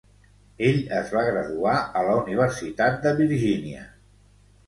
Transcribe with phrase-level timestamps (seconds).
[0.67, 3.85] Ell es va graduar a la Universitat de Virgínia.